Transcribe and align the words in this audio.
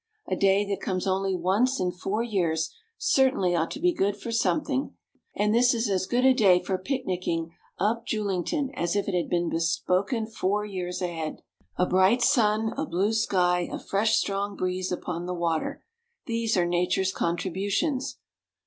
A 0.27 0.35
day 0.35 0.65
that 0.65 0.81
comes 0.81 1.05
only 1.05 1.35
once 1.35 1.79
in 1.79 1.91
four 1.91 2.23
years 2.23 2.73
certainly 2.97 3.55
ought 3.55 3.69
to 3.69 3.79
be 3.79 3.93
good 3.93 4.17
for 4.17 4.31
something; 4.31 4.95
and 5.35 5.53
this 5.53 5.75
is 5.75 5.87
as 5.91 6.07
good 6.07 6.25
a 6.25 6.33
day 6.33 6.59
for 6.63 6.79
picnicking 6.79 7.53
up 7.77 8.07
Julington 8.07 8.71
as 8.73 8.95
if 8.95 9.07
it 9.07 9.13
had 9.13 9.29
been 9.29 9.47
bespoken 9.51 10.25
four 10.25 10.65
years 10.65 11.03
ahead. 11.03 11.43
A 11.77 11.85
bright 11.85 12.23
sun, 12.23 12.73
a 12.75 12.87
blue 12.87 13.13
sky, 13.13 13.69
a 13.71 13.77
fresh, 13.77 14.15
strong 14.15 14.55
breeze 14.55 14.91
upon 14.91 15.27
the 15.27 15.35
water, 15.35 15.83
these 16.25 16.57
are 16.57 16.65
Nature's 16.65 17.13
contributions. 17.13 18.17